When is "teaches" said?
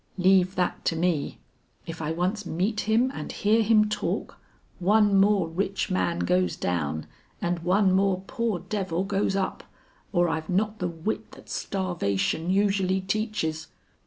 13.01-13.67